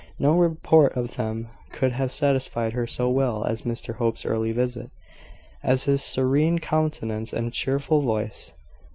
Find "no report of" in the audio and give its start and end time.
0.17-1.15